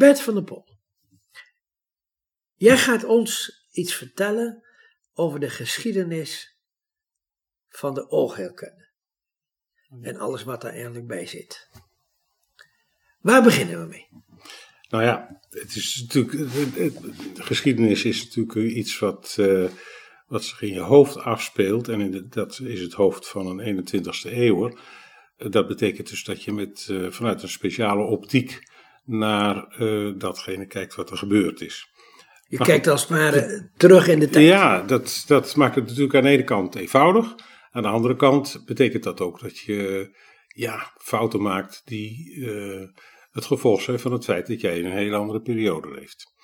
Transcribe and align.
Bert 0.00 0.20
van 0.20 0.34
der 0.34 0.42
Pol. 0.42 0.64
Jij 2.54 2.78
gaat 2.78 3.04
ons 3.04 3.64
iets 3.72 3.94
vertellen 3.94 4.64
over 5.14 5.40
de 5.40 5.50
geschiedenis 5.50 6.58
van 7.68 7.94
de 7.94 8.10
oogheelkunde. 8.10 8.88
En 10.02 10.16
alles 10.16 10.42
wat 10.42 10.60
daar 10.60 10.72
eigenlijk 10.72 11.06
bij 11.06 11.26
zit. 11.26 11.70
Waar 13.20 13.42
beginnen 13.42 13.80
we 13.80 13.86
mee? 13.86 14.08
Nou 14.88 15.04
ja, 15.04 15.40
het 15.50 15.76
is 15.76 16.00
natuurlijk, 16.00 16.52
de 17.34 17.42
geschiedenis 17.42 18.04
is 18.04 18.24
natuurlijk 18.24 18.74
iets 18.74 18.98
wat, 18.98 19.36
uh, 19.40 19.70
wat 20.26 20.44
zich 20.44 20.62
in 20.62 20.72
je 20.72 20.80
hoofd 20.80 21.16
afspeelt. 21.16 21.88
En 21.88 22.00
in 22.00 22.10
de, 22.10 22.28
dat 22.28 22.60
is 22.60 22.80
het 22.80 22.92
hoofd 22.92 23.28
van 23.28 23.46
een 23.46 23.86
21ste 23.86 24.32
eeuw. 24.32 24.78
Dat 25.36 25.68
betekent 25.68 26.08
dus 26.08 26.24
dat 26.24 26.42
je 26.42 26.52
met, 26.52 26.88
uh, 26.90 27.10
vanuit 27.10 27.42
een 27.42 27.48
speciale 27.48 28.02
optiek 28.02 28.68
naar 29.10 29.76
uh, 29.78 30.12
datgene 30.18 30.66
kijkt 30.66 30.94
wat 30.94 31.10
er 31.10 31.16
gebeurd 31.16 31.60
is. 31.60 31.88
Je 32.48 32.58
kijkt 32.58 32.86
als 32.86 33.00
het 33.00 33.10
ware 33.10 33.70
terug 33.76 34.08
in 34.08 34.18
de 34.18 34.28
tijd. 34.28 34.46
Ja, 34.46 34.82
dat, 34.82 35.24
dat 35.26 35.56
maakt 35.56 35.74
het 35.74 35.86
natuurlijk 35.86 36.14
aan 36.14 36.22
de 36.22 36.28
ene 36.28 36.44
kant 36.44 36.74
eenvoudig. 36.74 37.34
Aan 37.70 37.82
de 37.82 37.88
andere 37.88 38.16
kant 38.16 38.62
betekent 38.64 39.02
dat 39.02 39.20
ook 39.20 39.40
dat 39.40 39.58
je 39.58 40.10
ja, 40.46 40.92
fouten 40.96 41.42
maakt 41.42 41.82
die 41.84 42.34
uh, 42.36 42.86
het 43.30 43.44
gevolg 43.44 43.82
zijn 43.82 43.98
van 43.98 44.12
het 44.12 44.24
feit 44.24 44.46
dat 44.46 44.60
jij 44.60 44.78
in 44.78 44.84
een 44.84 44.96
hele 44.96 45.16
andere 45.16 45.40
periode 45.40 45.90
leeft. 45.90 46.34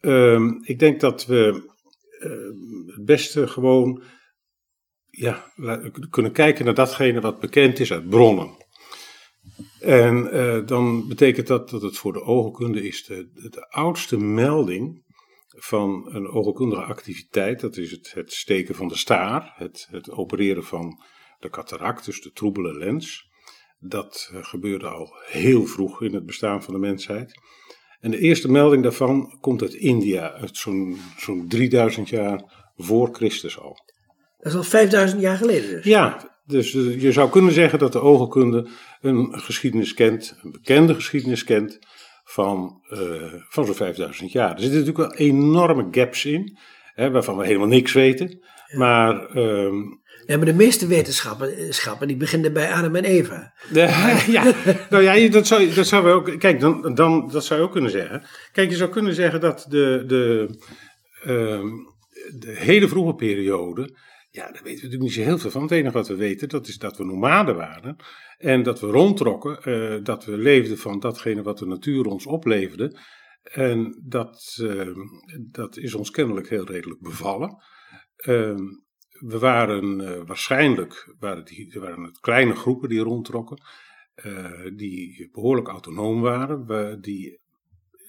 Uh, 0.00 0.40
ik 0.62 0.78
denk 0.78 1.00
dat 1.00 1.26
we 1.26 1.72
uh, 2.20 2.94
het 2.94 3.04
beste 3.04 3.48
gewoon 3.48 4.02
ja, 5.10 5.52
kunnen 6.10 6.32
kijken 6.32 6.64
naar 6.64 6.74
datgene 6.74 7.20
wat 7.20 7.40
bekend 7.40 7.80
is 7.80 7.92
uit 7.92 8.08
bronnen. 8.08 8.66
En 9.88 10.36
uh, 10.36 10.66
dan 10.66 11.08
betekent 11.08 11.46
dat 11.46 11.70
dat 11.70 11.82
het 11.82 11.98
voor 11.98 12.12
de 12.12 12.22
ogenkunde 12.22 12.82
is 12.82 13.04
de, 13.04 13.48
de 13.50 13.70
oudste 13.70 14.16
melding 14.16 15.04
van 15.48 16.08
een 16.14 16.28
oogkundige 16.28 16.82
activiteit. 16.82 17.60
Dat 17.60 17.76
is 17.76 17.90
het, 17.90 18.12
het 18.14 18.32
steken 18.32 18.74
van 18.74 18.88
de 18.88 18.96
staar, 18.96 19.52
het, 19.56 19.88
het 19.90 20.10
opereren 20.10 20.64
van 20.64 21.02
de 21.38 21.50
cataract, 21.50 22.04
dus 22.04 22.20
de 22.20 22.30
troebele 22.30 22.78
lens. 22.78 23.28
Dat 23.78 24.30
uh, 24.32 24.44
gebeurde 24.44 24.88
al 24.88 25.16
heel 25.26 25.66
vroeg 25.66 26.02
in 26.02 26.14
het 26.14 26.26
bestaan 26.26 26.62
van 26.62 26.74
de 26.74 26.80
mensheid. 26.80 27.40
En 28.00 28.10
de 28.10 28.18
eerste 28.18 28.50
melding 28.50 28.82
daarvan 28.82 29.38
komt 29.40 29.62
uit 29.62 29.74
India, 29.74 30.32
uit 30.32 30.56
zo'n 30.56 30.98
zo'n 31.18 31.48
3000 31.48 32.08
jaar 32.08 32.70
voor 32.76 33.14
Christus 33.14 33.58
al. 33.58 33.76
Dat 34.38 34.52
is 34.52 34.58
al 34.58 34.62
5000 34.62 35.20
jaar 35.20 35.36
geleden 35.36 35.70
dus? 35.70 35.84
Ja, 35.84 36.37
dus 36.48 36.74
uh, 36.74 37.00
je 37.00 37.12
zou 37.12 37.30
kunnen 37.30 37.52
zeggen 37.52 37.78
dat 37.78 37.92
de 37.92 38.00
oogkunde 38.00 38.68
een 39.00 39.40
geschiedenis 39.40 39.94
kent, 39.94 40.38
een 40.42 40.50
bekende 40.50 40.94
geschiedenis 40.94 41.44
kent, 41.44 41.78
van, 42.24 42.82
uh, 42.90 43.32
van 43.48 43.64
zo'n 43.64 43.74
5000 43.74 44.32
jaar. 44.32 44.54
Er 44.54 44.60
zitten 44.60 44.78
natuurlijk 44.78 45.10
wel 45.10 45.26
enorme 45.26 45.88
gaps 45.90 46.24
in, 46.24 46.58
hè, 46.94 47.10
waarvan 47.10 47.36
we 47.36 47.46
helemaal 47.46 47.66
niks 47.68 47.92
weten. 47.92 48.40
Ja. 48.66 48.78
Maar, 48.78 49.36
um, 49.36 50.00
ja, 50.26 50.36
maar 50.36 50.46
de 50.46 50.54
meeste 50.54 50.86
wetenschappen 50.86 52.06
die 52.06 52.16
beginnen 52.16 52.52
bij 52.52 52.72
Adam 52.72 52.96
en 52.96 53.04
Eva. 53.04 53.54
Ja, 53.72 54.52
nou 54.90 55.02
ja, 55.02 55.28
dat 55.28 55.46
zou, 55.46 55.74
dat 55.74 55.86
zou 55.86 56.04
we 56.04 56.10
ook. 56.10 56.38
Kijk, 56.38 56.60
dan, 56.60 56.94
dan, 56.94 57.28
dat 57.32 57.44
zou 57.44 57.60
je 57.60 57.66
ook 57.66 57.72
kunnen 57.72 57.90
zeggen. 57.90 58.22
Kijk, 58.52 58.70
je 58.70 58.76
zou 58.76 58.90
kunnen 58.90 59.14
zeggen 59.14 59.40
dat 59.40 59.66
de, 59.68 60.04
de, 60.06 60.48
um, 61.26 61.86
de 62.38 62.54
hele 62.56 62.88
vroege 62.88 63.14
periode 63.14 63.96
ja, 64.38 64.44
daar 64.44 64.62
weten 64.62 64.64
we 64.64 64.72
natuurlijk 64.72 65.02
niet 65.02 65.12
zo 65.12 65.22
heel 65.22 65.38
veel 65.38 65.50
van. 65.50 65.62
Het 65.62 65.70
enige 65.70 65.92
wat 65.92 66.08
we 66.08 66.16
weten, 66.16 66.48
dat 66.48 66.68
is 66.68 66.78
dat 66.78 66.96
we 66.96 67.04
nomaden 67.04 67.56
waren. 67.56 67.96
En 68.38 68.62
dat 68.62 68.80
we 68.80 68.86
rondtrokken, 68.86 69.58
uh, 69.64 70.04
dat 70.04 70.24
we 70.24 70.36
leefden 70.38 70.78
van 70.78 71.00
datgene 71.00 71.42
wat 71.42 71.58
de 71.58 71.66
natuur 71.66 72.04
ons 72.04 72.26
opleverde. 72.26 72.98
En 73.42 74.02
dat, 74.04 74.58
uh, 74.62 74.96
dat 75.50 75.76
is 75.76 75.94
ons 75.94 76.10
kennelijk 76.10 76.48
heel 76.48 76.66
redelijk 76.66 77.00
bevallen. 77.00 77.50
Uh, 78.26 78.54
we 79.08 79.38
waren 79.38 80.00
uh, 80.00 80.22
waarschijnlijk, 80.26 81.14
waren, 81.18 81.44
die, 81.44 81.76
waren 81.80 82.04
het 82.04 82.18
kleine 82.20 82.54
groepen 82.54 82.88
die 82.88 83.00
rondtrokken, 83.00 83.62
die 84.76 85.28
behoorlijk 85.32 85.68
autonoom 85.68 86.20
waren, 86.20 87.00
die 87.00 87.40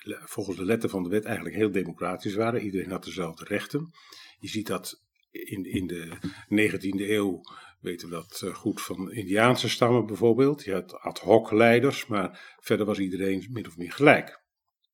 volgens 0.07 0.57
de 0.57 0.65
letter 0.65 0.89
van 0.89 1.03
de 1.03 1.09
wet 1.09 1.25
eigenlijk 1.25 1.55
heel 1.55 1.71
democratisch 1.71 2.35
waren. 2.35 2.61
Iedereen 2.61 2.91
had 2.91 3.03
dezelfde 3.03 3.45
rechten. 3.45 3.91
Je 4.39 4.47
ziet 4.47 4.67
dat 4.67 5.08
in, 5.31 5.65
in 5.65 5.87
de 5.87 6.17
19e 6.49 7.09
eeuw 7.09 7.41
weten 7.79 8.09
we 8.09 8.15
dat 8.15 8.41
eh, 8.41 8.55
goed 8.55 8.81
van 8.81 9.11
Indiaanse 9.11 9.69
stammen 9.69 10.05
bijvoorbeeld. 10.05 10.63
Je 10.63 10.73
had 10.73 10.93
ad 10.93 11.19
hoc 11.19 11.51
leiders, 11.51 12.07
maar 12.07 12.55
verder 12.59 12.85
was 12.85 12.99
iedereen 12.99 13.47
min 13.49 13.67
of 13.67 13.77
meer 13.77 13.91
gelijk. 13.91 14.43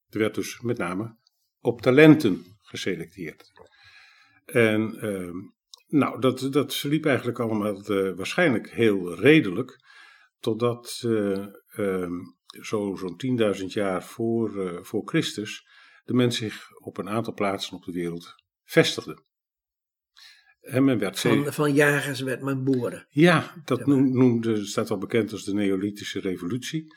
Er 0.09 0.19
werd 0.19 0.35
dus 0.35 0.59
met 0.59 0.77
name 0.77 1.17
op 1.59 1.81
talenten 1.81 2.45
geselecteerd. 2.61 3.51
En 4.45 5.05
uh, 5.05 5.33
nou, 5.87 6.21
dat, 6.21 6.47
dat 6.51 6.75
verliep 6.75 7.05
eigenlijk 7.05 7.39
allemaal 7.39 7.91
uh, 7.91 8.15
waarschijnlijk 8.15 8.71
heel 8.71 9.15
redelijk, 9.19 9.83
totdat 10.39 11.01
uh, 11.05 11.47
zo, 12.61 12.95
zo'n 12.95 13.55
10.000 13.57 13.65
jaar 13.65 14.03
voor, 14.03 14.79
voor 14.85 15.01
Christus 15.05 15.67
de 16.03 16.13
mens 16.13 16.37
zich 16.37 16.69
op 16.79 16.97
een 16.97 17.09
aantal 17.09 17.33
plaatsen 17.33 17.77
op 17.77 17.83
de 17.83 17.91
wereld 17.91 18.35
vestigde. 18.63 19.23
En 20.65 20.83
men 20.83 20.97
werd 20.97 21.19
van, 21.19 21.53
van 21.53 21.73
jagers 21.73 22.21
werd 22.21 22.41
men 22.41 22.63
boeren. 22.63 23.07
Ja, 23.09 23.53
dat 23.65 23.85
noemde, 23.85 24.65
staat 24.65 24.91
al 24.91 24.97
bekend 24.97 25.31
als 25.31 25.43
de 25.43 25.53
Neolithische 25.53 26.19
Revolutie. 26.19 26.95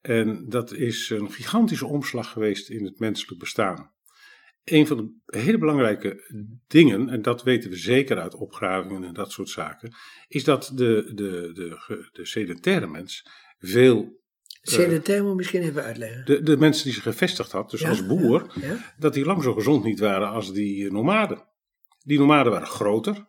En 0.00 0.48
dat 0.48 0.72
is 0.72 1.10
een 1.10 1.32
gigantische 1.32 1.86
omslag 1.86 2.30
geweest 2.30 2.70
in 2.70 2.84
het 2.84 2.98
menselijk 2.98 3.40
bestaan. 3.40 3.92
Een 4.64 4.86
van 4.86 4.96
de 5.26 5.38
hele 5.38 5.58
belangrijke 5.58 6.34
dingen, 6.66 7.08
en 7.08 7.22
dat 7.22 7.42
weten 7.42 7.70
we 7.70 7.76
zeker 7.76 8.18
uit 8.18 8.34
opgravingen 8.34 9.04
en 9.04 9.14
dat 9.14 9.32
soort 9.32 9.48
zaken, 9.48 9.94
is 10.28 10.44
dat 10.44 10.72
de, 10.74 11.12
de, 11.14 11.50
de, 11.54 12.08
de 12.12 12.26
sedentaire 12.26 12.86
mens 12.86 13.26
veel 13.58 14.18
Sedentair 14.62 15.24
moet 15.24 15.36
misschien 15.36 15.62
even 15.62 15.82
uitleggen. 15.82 16.24
De, 16.24 16.42
de 16.42 16.56
mensen 16.56 16.84
die 16.84 16.92
zich 16.92 17.02
gevestigd 17.02 17.52
had, 17.52 17.70
dus 17.70 17.80
ja, 17.80 17.88
als 17.88 18.06
boer, 18.06 18.52
ja, 18.60 18.66
ja. 18.66 18.94
dat 18.98 19.14
die 19.14 19.24
lang 19.24 19.42
zo 19.42 19.54
gezond 19.54 19.84
niet 19.84 19.98
waren 19.98 20.28
als 20.28 20.52
die 20.52 20.92
nomaden. 20.92 21.48
Die 22.10 22.18
nomaden 22.18 22.52
waren 22.52 22.66
groter, 22.66 23.26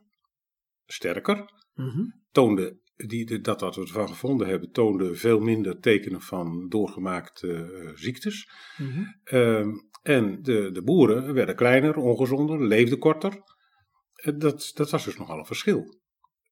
sterker, 0.86 1.52
mm-hmm. 1.74 2.22
toonden, 2.32 2.82
die, 2.96 3.40
dat 3.40 3.62
wat 3.62 3.76
we 3.76 3.82
ervan 3.82 4.08
gevonden 4.08 4.48
hebben, 4.48 4.72
toonden 4.72 5.18
veel 5.18 5.40
minder 5.40 5.80
tekenen 5.80 6.22
van 6.22 6.68
doorgemaakte 6.70 7.48
uh, 7.48 7.92
ziektes. 7.94 8.50
Mm-hmm. 8.78 9.22
Uh, 9.32 9.66
en 10.02 10.42
de, 10.42 10.72
de 10.72 10.84
boeren 10.84 11.34
werden 11.34 11.56
kleiner, 11.56 11.96
ongezonder, 11.96 12.68
leefden 12.68 13.00
korter. 13.00 13.34
Uh, 13.34 14.34
dat, 14.40 14.72
dat 14.74 14.90
was 14.90 15.06
dus 15.06 15.18
nogal 15.18 15.38
een 15.38 15.46
verschil. 15.46 16.00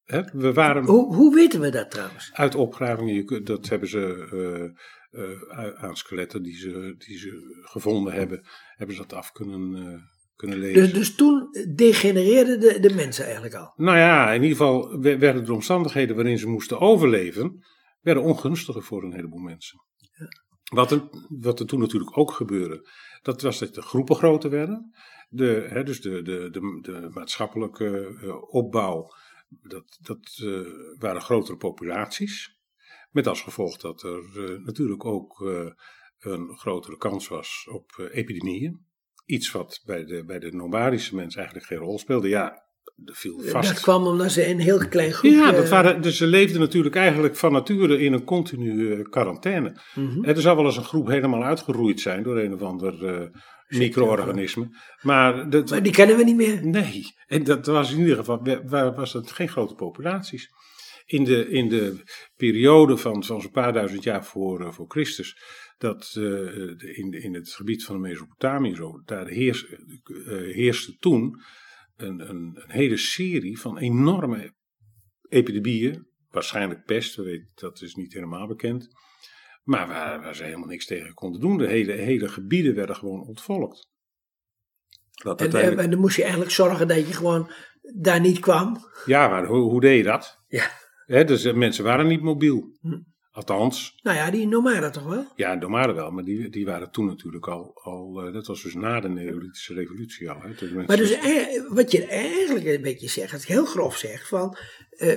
Hè? 0.04 0.22
We 0.32 0.52
waren, 0.52 0.84
hoe, 0.84 1.14
hoe 1.14 1.34
weten 1.34 1.60
we 1.60 1.70
dat 1.70 1.90
trouwens? 1.90 2.30
Uit 2.32 2.54
opgravingen, 2.54 3.44
dat 3.44 3.68
hebben 3.68 3.88
ze 3.88 4.74
uh, 5.10 5.82
aan 5.84 5.96
skeletten 5.96 6.42
die 6.42 6.56
ze, 6.56 6.94
die 6.98 7.18
ze 7.18 7.60
gevonden 7.62 8.12
hebben, 8.12 8.46
hebben 8.76 8.96
ze 8.96 9.02
dat 9.02 9.12
af 9.12 9.32
kunnen 9.32 10.10
kunnen 10.40 10.58
lezen. 10.58 10.82
Dus, 10.82 10.92
dus 10.92 11.14
toen 11.14 11.48
degenereerden 11.74 12.60
de, 12.60 12.80
de 12.80 12.94
mensen 12.94 13.24
eigenlijk 13.24 13.54
al? 13.54 13.72
Nou 13.76 13.98
ja, 13.98 14.32
in 14.32 14.42
ieder 14.42 14.56
geval 14.56 15.00
werden 15.00 15.44
de 15.44 15.52
omstandigheden 15.52 16.16
waarin 16.16 16.38
ze 16.38 16.48
moesten 16.48 16.80
overleven, 16.80 17.64
werden 18.00 18.22
ongunstiger 18.22 18.82
voor 18.82 19.02
een 19.02 19.14
heleboel 19.14 19.40
mensen. 19.40 19.82
Ja. 19.98 20.26
Wat, 20.74 20.90
er, 20.90 21.08
wat 21.28 21.60
er 21.60 21.66
toen 21.66 21.80
natuurlijk 21.80 22.18
ook 22.18 22.32
gebeurde, 22.32 22.88
dat 23.22 23.42
was 23.42 23.58
dat 23.58 23.74
de 23.74 23.82
groepen 23.82 24.16
groter 24.16 24.50
werden. 24.50 24.94
De, 25.28 25.66
hè, 25.68 25.82
dus 25.82 26.00
de, 26.00 26.22
de, 26.22 26.48
de, 26.50 26.78
de 26.82 27.08
maatschappelijke 27.12 28.18
uh, 28.22 28.54
opbouw, 28.54 29.08
dat, 29.48 29.98
dat 30.00 30.38
uh, 30.42 30.66
waren 30.98 31.22
grotere 31.22 31.56
populaties. 31.56 32.58
Met 33.10 33.26
als 33.26 33.42
gevolg 33.42 33.76
dat 33.76 34.02
er 34.02 34.22
uh, 34.36 34.64
natuurlijk 34.64 35.04
ook 35.04 35.40
een 36.18 36.58
grotere 36.58 36.96
kans 36.96 37.28
was 37.28 37.68
op 37.70 38.08
epidemieën. 38.12 38.88
Iets 39.30 39.50
wat 39.50 39.80
bij 39.84 40.04
de, 40.04 40.24
bij 40.24 40.38
de 40.38 40.50
nomadische 40.52 41.14
mensen 41.14 41.38
eigenlijk 41.38 41.68
geen 41.68 41.78
rol 41.78 41.98
speelde. 41.98 42.28
Ja, 42.28 42.62
dat 42.96 43.16
viel 43.16 43.40
vast. 43.40 43.68
Dat 43.68 43.80
kwam 43.80 44.06
omdat 44.06 44.32
ze 44.32 44.48
een 44.48 44.60
heel 44.60 44.88
klein 44.88 45.12
groep... 45.12 45.32
Ja, 45.32 45.52
dat 45.52 45.68
waren, 45.68 46.02
dus 46.02 46.16
ze 46.16 46.26
leefden 46.26 46.60
natuurlijk 46.60 46.96
eigenlijk 46.96 47.36
van 47.36 47.52
nature 47.52 47.98
in 47.98 48.12
een 48.12 48.24
continue 48.24 49.08
quarantaine. 49.08 49.80
Mm-hmm. 49.94 50.24
Er 50.24 50.40
zou 50.40 50.56
wel 50.56 50.64
eens 50.64 50.76
een 50.76 50.84
groep 50.84 51.06
helemaal 51.06 51.44
uitgeroeid 51.44 52.00
zijn 52.00 52.22
door 52.22 52.38
een 52.38 52.54
of 52.54 52.62
ander 52.62 53.02
uh, 53.02 53.26
micro-organisme. 53.68 54.68
Maar, 55.02 55.50
dat, 55.50 55.70
maar 55.70 55.82
die 55.82 55.92
kennen 55.92 56.16
we 56.16 56.24
niet 56.24 56.36
meer. 56.36 56.66
Nee, 56.66 57.14
en 57.26 57.44
dat 57.44 57.66
was 57.66 57.92
in 57.92 57.98
ieder 57.98 58.16
geval 58.16 58.42
was 58.94 59.12
het 59.12 59.30
geen 59.30 59.48
grote 59.48 59.74
populaties. 59.74 60.48
In 61.06 61.24
de, 61.24 61.48
in 61.48 61.68
de 61.68 62.02
periode 62.36 62.96
van, 62.96 63.24
van 63.24 63.40
zo'n 63.40 63.50
paar 63.50 63.72
duizend 63.72 64.02
jaar 64.02 64.24
voor, 64.24 64.60
uh, 64.60 64.72
voor 64.72 64.86
Christus 64.88 65.36
dat 65.80 66.14
uh, 66.18 66.96
in, 66.98 67.12
in 67.12 67.34
het 67.34 67.50
gebied 67.50 67.84
van 67.84 67.94
de 67.94 68.08
Mesopotamië 68.08 68.74
zo, 68.74 69.02
daar 69.04 69.26
heers, 69.26 69.66
uh, 69.68 70.54
heerste 70.54 70.96
toen 70.96 71.42
een, 71.96 72.30
een, 72.30 72.60
een, 72.62 72.70
hele 72.70 72.96
serie 72.96 73.58
van 73.58 73.78
enorme 73.78 74.54
epidemieën, 75.28 76.06
waarschijnlijk 76.28 76.84
pest, 76.84 77.14
we 77.16 77.22
weten, 77.22 77.50
dat 77.54 77.82
is 77.82 77.94
niet 77.94 78.12
helemaal 78.12 78.46
bekend. 78.46 78.88
Maar 79.62 79.88
waar, 79.88 80.20
waar 80.20 80.34
ze 80.34 80.44
helemaal 80.44 80.68
niks 80.68 80.86
tegen 80.86 81.14
konden 81.14 81.40
doen. 81.40 81.58
De 81.58 81.66
hele, 81.66 81.92
hele 81.92 82.28
gebieden 82.28 82.74
werden 82.74 82.96
gewoon 82.96 83.26
ontvolkt. 83.26 83.88
Dat 85.22 85.36
En, 85.36 85.42
uiteindelijk- 85.42 85.78
en, 85.78 85.84
en 85.84 85.90
dan 85.90 86.00
moest 86.00 86.16
je 86.16 86.22
eigenlijk 86.22 86.52
zorgen 86.52 86.88
dat 86.88 87.06
je 87.06 87.12
gewoon 87.14 87.50
daar 88.00 88.20
niet 88.20 88.38
kwam. 88.38 88.76
ja, 89.06 89.28
maar 89.28 89.46
hoe, 89.46 89.70
hoe 89.70 89.80
deed 89.80 89.96
je 89.96 90.04
dat? 90.04 90.42
Ja. 90.46 90.70
Hè, 91.06 91.24
dus 91.24 91.44
eh, 91.44 91.54
mensen 91.54 91.84
waren 91.84 92.06
niet 92.06 92.22
mobiel. 92.22 92.78
Hm. 92.80 93.00
Althans, 93.40 93.98
Nou 94.02 94.16
ja, 94.16 94.30
die 94.30 94.46
nomaden 94.46 94.92
toch 94.92 95.04
wel? 95.04 95.26
ja, 95.36 95.54
nomaden 95.54 95.94
wel, 95.94 96.10
maar 96.10 96.24
die, 96.24 96.48
die 96.48 96.64
waren 96.64 96.90
toen 96.90 97.06
natuurlijk 97.06 97.48
al, 97.48 97.70
al 97.74 98.22
eh, 98.26 98.32
dat 98.32 98.46
was 98.46 98.62
dus 98.62 98.74
na 98.74 99.00
de 99.00 99.08
Neolithische 99.08 99.74
revolutie 99.74 100.30
al. 100.30 100.40
Hè, 100.40 100.84
Maar 100.86 100.96
dus 100.96 101.12
eh, 101.12 101.62
wat 101.68 101.92
je 101.92 102.06
eigenlijk 102.06 102.66
een 102.66 102.82
beetje 102.82 103.08
zegt, 103.08 103.32
als 103.32 103.42
ik 103.42 103.48
heel 103.48 103.64
grof 103.64 103.96
zeg, 103.96 104.28
van 104.28 104.56
eh, 104.90 105.16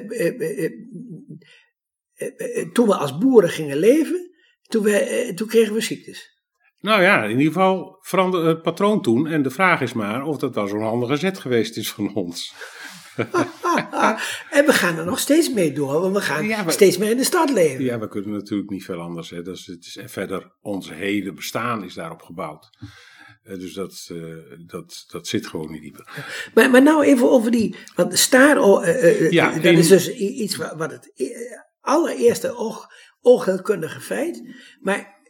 toen 2.74 2.88
we 2.88 2.96
als 2.96 3.18
boeren 3.18 3.50
gingen 3.50 3.78
leven, 3.78 4.32
toen, 4.62 4.84
we, 4.84 5.32
toen 5.36 5.48
kregen 5.48 5.74
we 5.74 5.82
ziektes. 5.82 6.32
Nou 6.80 7.02
ja, 7.02 7.24
in 7.24 7.38
ieder 7.38 7.54
geval 7.54 7.98
veranderde 8.02 8.48
het 8.48 8.62
patroon 8.62 9.02
toen. 9.02 9.28
En 9.28 9.42
de 9.42 9.50
vraag 9.50 9.82
is 9.82 9.94
maar 9.94 10.24
of 10.24 10.38
dat 10.38 10.56
wel 10.56 10.68
zo'n 10.68 10.82
handige 10.82 11.16
zet 11.16 11.40
geweest 11.40 11.78
is 11.78 11.92
van 11.92 12.16
ons. 12.16 12.54
en 14.58 14.66
we 14.66 14.74
gaan 14.74 14.98
er 14.98 15.06
nog 15.06 15.20
steeds 15.20 15.54
mee 15.54 15.74
door, 15.74 16.02
want 16.02 16.16
we 16.16 16.22
gaan 16.22 16.46
Ja, 16.48 16.64
maar- 16.64 16.72
steeds 16.74 16.98
meer 16.98 17.10
in 17.12 17.18
de 17.18 17.24
stad 17.24 17.50
leven. 17.50 17.84
Ja, 17.84 18.00
we 18.00 18.08
kunnen 18.08 18.32
natuurlijk 18.32 18.70
niet 18.70 18.86
veel 18.86 19.00
anders. 19.00 19.30
Hè. 19.30 19.50
Is, 19.52 19.66
het 19.66 19.86
is, 19.86 19.98
en 19.98 20.10
verder, 20.10 20.56
ons 20.62 20.90
hele 20.94 21.34
bestaan 21.34 21.84
is 21.84 21.94
daarop 21.94 22.22
gebouwd. 22.22 22.70
Eh, 23.44 23.60
dus 23.60 23.74
dat, 23.74 24.08
eh, 24.12 24.36
dat, 24.66 25.04
dat 25.12 25.28
zit 25.28 25.48
gewoon 25.48 25.72
niet 25.72 25.82
dieper. 25.82 26.08
Maar, 26.54 26.70
maar 26.70 26.82
nou 26.84 27.04
even 27.04 27.30
over 27.32 27.52
die, 27.52 27.76
want 27.96 28.12
de 28.12 28.18
staar, 28.18 28.58
oh, 28.62 28.88
eh, 28.88 29.32
Ja, 29.32 29.54
dat 29.54 29.64
in- 29.64 29.78
is 29.78 29.88
dus 29.88 30.14
iets 30.16 30.56
wat, 30.56 30.74
wat 30.76 30.92
het 30.92 31.12
allereerste 31.80 32.56
oog, 32.56 32.88
oogheelkundige 33.22 34.00
feit. 34.00 34.56
Maar 34.80 35.22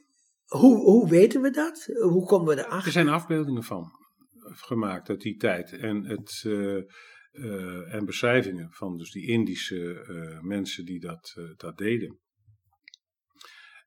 hoe, 0.46 0.76
hoe 0.78 1.10
weten 1.10 1.42
we 1.42 1.50
dat? 1.50 1.88
Hoe 2.02 2.26
komen 2.26 2.56
we 2.56 2.62
Er 2.62 2.68
erachter? 2.68 2.92
zijn 2.92 3.10
afbeeldingen 3.10 3.64
van 3.64 3.92
gemaakt 4.44 5.10
uit 5.10 5.22
die 5.22 5.38
tijd. 5.38 5.72
En, 5.72 6.06
het, 6.06 6.44
eh, 7.34 7.94
en 7.94 8.06
beschrijvingen 8.06 8.72
van 8.72 8.98
dus 8.98 9.12
die 9.12 9.28
Indische 9.28 10.00
eh, 10.00 10.42
mensen 10.42 10.86
die 10.86 11.00
dat, 11.00 11.34
eh, 11.38 11.44
dat 11.56 11.78
deden. 11.78 12.20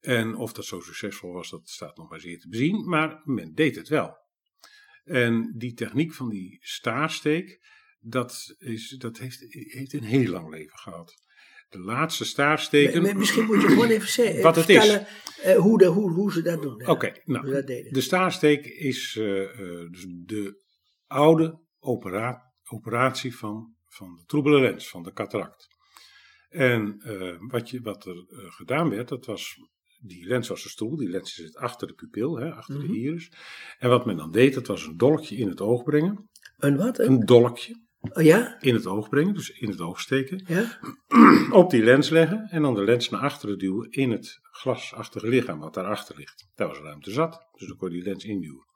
En 0.01 0.35
of 0.37 0.53
dat 0.53 0.65
zo 0.65 0.81
succesvol 0.81 1.33
was, 1.33 1.51
dat 1.51 1.69
staat 1.69 1.97
nog 1.97 2.11
maar 2.11 2.21
zeer 2.21 2.39
te 2.39 2.49
bezien. 2.49 2.89
Maar 2.89 3.21
men 3.25 3.55
deed 3.55 3.77
het 3.77 3.89
wel. 3.89 4.17
En 5.05 5.55
die 5.57 5.73
techniek 5.73 6.13
van 6.13 6.29
die 6.29 6.59
staarsteek, 6.61 7.61
dat, 7.99 8.55
is, 8.59 8.89
dat 8.99 9.19
heeft, 9.19 9.47
heeft 9.49 9.93
een 9.93 10.03
heel 10.03 10.31
lang 10.31 10.51
leven 10.51 10.79
gehad. 10.79 11.15
De 11.69 11.79
laatste 11.79 12.25
staarsteken. 12.25 13.17
Misschien 13.17 13.45
moet 13.45 13.63
je 13.63 13.69
gewoon 13.69 13.89
even 13.89 14.09
zeggen, 14.09 14.43
Wat 14.51 14.57
het 14.57 14.69
is. 14.69 14.99
hoe, 15.57 15.79
de, 15.79 15.87
hoe, 15.87 16.11
hoe 16.13 16.33
ze 16.33 16.43
dat 16.43 16.63
doen. 16.63 16.87
Oké, 16.87 17.13
nou, 17.25 17.65
de 17.65 18.01
staarsteek 18.01 18.67
is 18.67 19.13
dus 19.91 20.07
de 20.09 20.63
oude 21.07 21.61
opera- 21.79 22.46
operatie 22.71 23.37
van, 23.37 23.75
van 23.89 24.15
de 24.17 24.23
troebele 24.27 24.61
lens, 24.61 24.89
van 24.89 25.03
de 25.03 25.13
cataract. 25.13 25.69
En 26.49 27.01
eh, 27.01 27.37
wat, 27.39 27.71
je, 27.71 27.81
wat 27.81 28.05
er 28.07 28.17
eh, 28.29 28.39
gedaan 28.53 28.89
werd, 28.91 29.09
dat 29.09 29.27
was, 29.27 29.57
die 30.01 30.27
lens 30.27 30.49
was 30.49 30.65
een 30.65 30.71
stoel, 30.71 30.97
die 30.97 31.09
lens 31.09 31.35
zit 31.35 31.57
achter 31.57 31.87
de 31.87 31.95
pupil, 31.95 32.37
hè, 32.37 32.53
achter 32.55 32.75
Mhm. 32.79 32.87
de 32.87 32.99
iris. 32.99 33.33
En 33.79 33.89
wat 33.89 34.07
men 34.07 34.17
dan 34.17 34.31
deed, 34.31 34.55
dat 34.55 34.67
was 34.67 34.87
een 34.87 34.97
dolkje 34.97 35.37
in 35.37 35.49
het 35.49 35.61
oog 35.61 35.83
brengen. 35.83 36.31
Een 36.57 36.77
wat? 36.77 36.99
Een, 36.99 37.07
Een 37.13 37.21
dolkje 37.25 37.85
oh 38.01 38.23
ja? 38.23 38.61
in 38.61 38.75
het 38.75 38.87
oog 38.87 39.09
brengen, 39.09 39.35
dus 39.35 39.51
in 39.51 39.69
het 39.69 39.81
oog 39.81 40.01
steken. 40.01 40.45
Ja? 40.47 40.79
Op 41.61 41.71
die 41.71 41.83
lens 41.83 42.09
leggen 42.09 42.49
en 42.51 42.63
dan 42.63 42.75
de 42.75 42.85
lens 42.85 43.09
naar 43.09 43.21
achteren 43.21 43.59
duwen 43.59 43.91
in 43.91 44.11
het 44.11 44.39
glasachtige 44.43 45.29
lichaam 45.29 45.59
wat 45.59 45.75
daarachter 45.75 46.17
ligt. 46.17 46.49
Daar 46.55 46.69
was 46.69 46.79
ruimte 46.79 47.11
zat, 47.11 47.47
dus 47.53 47.69
dan 47.69 47.77
kon 47.77 47.89
je 47.91 47.95
die 47.95 48.05
lens 48.05 48.25
induwen. 48.25 48.67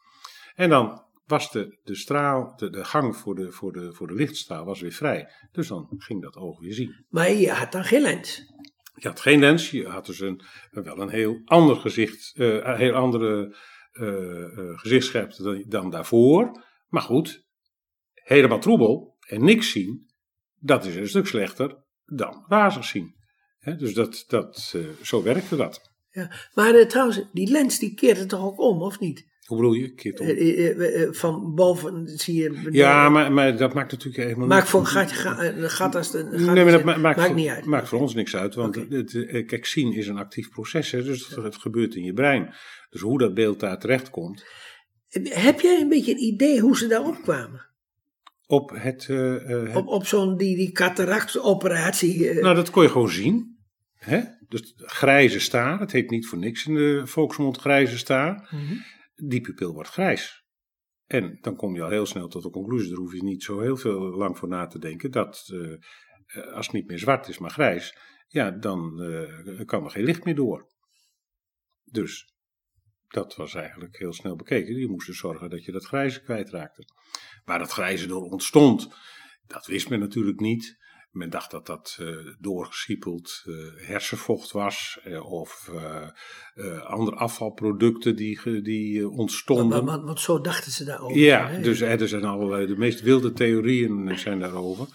En 0.54 0.68
dan 0.70 1.04
was 1.30 1.50
de, 1.50 1.78
de 1.82 1.94
straal, 1.94 2.56
de, 2.56 2.70
de 2.70 2.84
gang 2.84 3.16
voor 3.16 3.34
de, 3.34 3.52
voor, 3.52 3.72
de, 3.72 3.92
voor 3.92 4.06
de 4.06 4.14
lichtstraal 4.14 4.64
was 4.64 4.80
weer 4.80 4.92
vrij. 4.92 5.30
Dus 5.52 5.68
dan 5.68 5.94
ging 5.98 6.22
dat 6.22 6.36
oog 6.36 6.60
weer 6.60 6.74
zien. 6.74 7.04
Maar 7.08 7.32
je 7.32 7.50
had 7.50 7.72
dan 7.72 7.84
geen 7.84 8.00
lens. 8.00 8.52
Je 8.94 9.08
had 9.08 9.20
geen 9.20 9.40
lens, 9.40 9.70
je 9.70 9.86
had 9.86 10.06
dus 10.06 10.20
een, 10.20 10.40
wel 10.70 10.98
een 10.98 11.08
heel 11.08 11.40
ander 11.44 11.76
gezicht, 11.76 12.32
eh, 12.34 12.54
een 12.54 12.76
heel 12.76 12.94
andere 12.94 13.56
eh, 13.92 14.78
gezichtsscherpte 14.78 15.42
dan, 15.42 15.64
dan 15.68 15.90
daarvoor. 15.90 16.64
Maar 16.88 17.02
goed, 17.02 17.44
helemaal 18.12 18.60
troebel 18.60 19.16
en 19.20 19.44
niks 19.44 19.70
zien, 19.70 20.10
dat 20.54 20.84
is 20.84 20.96
een 20.96 21.08
stuk 21.08 21.26
slechter 21.26 21.84
dan 22.04 22.44
wazig 22.48 22.84
zien. 22.84 23.14
Hè, 23.58 23.76
dus 23.76 23.94
dat, 23.94 24.24
dat, 24.28 24.76
zo 25.02 25.22
werkte 25.22 25.56
dat. 25.56 25.90
Ja. 26.10 26.32
Maar 26.54 26.86
trouwens, 26.86 27.22
die 27.32 27.50
lens 27.50 27.78
die 27.78 27.94
keert 27.94 28.18
het 28.18 28.28
toch 28.28 28.42
ook 28.42 28.60
om, 28.60 28.82
of 28.82 29.00
niet? 29.00 29.29
Hoe 29.50 29.58
bedoel 29.58 29.74
je? 29.74 29.92
Eh, 30.02 30.70
eh, 30.70 31.02
eh, 31.02 31.12
van 31.12 31.54
boven 31.54 32.08
zie 32.08 32.34
je... 32.42 32.50
beneden. 32.50 32.72
Ja, 32.72 33.08
maar, 33.08 33.32
maar 33.32 33.56
dat 33.56 33.74
maakt 33.74 33.90
natuurlijk 33.92 34.24
helemaal 34.24 34.46
Maakt 34.46 34.68
voor 34.68 34.80
een 34.80 34.86
gat, 34.86 35.12
ga- 35.12 35.42
een 35.44 35.70
gat 35.70 35.94
als 35.94 36.10
gat 36.10 36.30
Nee, 36.30 36.44
maar 36.64 36.70
dat 36.72 36.84
ma- 36.84 36.96
maakt, 36.96 37.16
maakt 37.16 37.26
voor, 37.26 37.34
niet 37.34 37.48
uit. 37.48 37.64
maakt 37.64 37.88
voor 37.88 38.00
ons 38.00 38.14
niks 38.14 38.36
uit. 38.36 38.54
Want 38.54 38.74
het, 38.74 39.10
kijk, 39.46 39.66
zien 39.66 39.92
is 39.92 40.06
een 40.08 40.18
actief 40.18 40.50
proces. 40.50 40.90
Hè, 40.90 41.02
dus 41.02 41.28
het, 41.28 41.44
het 41.44 41.56
gebeurt 41.56 41.94
in 41.94 42.04
je 42.04 42.12
brein. 42.12 42.54
Dus 42.90 43.00
hoe 43.00 43.18
dat 43.18 43.34
beeld 43.34 43.60
daar 43.60 43.78
terecht 43.78 44.10
komt. 44.10 44.44
Heb 45.22 45.60
jij 45.60 45.80
een 45.80 45.88
beetje 45.88 46.12
een 46.12 46.22
idee 46.22 46.60
hoe 46.60 46.76
ze 46.76 46.86
daarop 46.86 47.22
kwamen? 47.22 47.66
Op 48.46 48.70
het, 48.74 49.06
het 49.06 49.76
Op, 49.76 49.86
op 49.86 50.06
zo'n 50.06 50.36
die, 50.36 50.56
die 50.56 50.72
cataractoperatie. 50.72 52.34
Nou, 52.34 52.54
dat 52.54 52.70
kon 52.70 52.82
je 52.82 52.88
gewoon 52.88 53.10
zien. 53.10 53.58
Hè? 53.94 54.20
Dus 54.48 54.72
grijze 54.76 55.40
staar, 55.40 55.80
het 55.80 55.92
heet 55.92 56.10
niet 56.10 56.26
voor 56.26 56.38
niks 56.38 56.66
in 56.66 56.74
de 56.74 57.02
volksmond 57.04 57.58
grijze 57.58 57.98
staar. 57.98 58.48
mhm. 58.50 58.74
Die 59.22 59.40
pupil 59.40 59.72
wordt 59.72 59.90
grijs. 59.90 60.44
En 61.06 61.38
dan 61.40 61.56
kom 61.56 61.74
je 61.74 61.82
al 61.82 61.90
heel 61.90 62.06
snel 62.06 62.28
tot 62.28 62.42
de 62.42 62.50
conclusie, 62.50 62.88
daar 62.88 62.98
hoef 62.98 63.12
je 63.12 63.22
niet 63.22 63.42
zo 63.42 63.60
heel 63.60 63.76
veel 63.76 64.00
lang 64.00 64.38
voor 64.38 64.48
na 64.48 64.66
te 64.66 64.78
denken, 64.78 65.10
dat 65.10 65.48
eh, 65.52 65.72
eh, 65.72 66.52
als 66.52 66.66
het 66.66 66.74
niet 66.74 66.86
meer 66.86 66.98
zwart 66.98 67.28
is, 67.28 67.38
maar 67.38 67.50
grijs, 67.50 67.96
ja, 68.28 68.50
dan 68.50 69.02
eh, 69.02 69.64
kan 69.66 69.84
er 69.84 69.90
geen 69.90 70.04
licht 70.04 70.24
meer 70.24 70.34
door. 70.34 70.68
Dus 71.84 72.34
dat 73.08 73.36
was 73.36 73.54
eigenlijk 73.54 73.98
heel 73.98 74.12
snel 74.12 74.36
bekeken. 74.36 74.78
Je 74.78 74.88
moest 74.88 75.06
dus 75.06 75.18
zorgen 75.18 75.50
dat 75.50 75.64
je 75.64 75.72
dat 75.72 75.84
grijze 75.84 76.22
kwijtraakte. 76.22 76.84
Waar 77.44 77.58
dat 77.58 77.72
grijze 77.72 78.06
door 78.06 78.22
ontstond, 78.22 78.88
dat 79.46 79.66
wist 79.66 79.88
men 79.88 80.00
natuurlijk 80.00 80.40
niet. 80.40 80.78
Men 81.10 81.30
dacht 81.30 81.50
dat 81.50 81.66
dat 81.66 81.98
doorgesiepeld 82.38 83.42
eh, 83.44 83.54
hersenvocht 83.86 84.50
was 84.50 84.98
eh, 85.04 85.32
of 85.32 85.70
andere 86.86 87.16
afvalproducten 87.16 88.16
die, 88.16 88.62
die 88.62 89.08
ontstonden. 89.08 89.68
want, 89.68 89.90
want, 89.90 90.04
want 90.04 90.20
zo 90.20 90.40
dachten 90.40 90.72
ze 90.72 90.84
daarover. 90.84 91.18
Ja, 91.18 91.48
hè? 91.48 91.60
dus 91.62 91.80
er 91.80 92.08
zijn 92.08 92.24
allerlei, 92.24 92.66
de 92.66 92.76
meest 92.76 93.00
wilde 93.00 93.32
theorieën 93.32 94.18
zijn 94.18 94.38
daarover. 94.38 94.86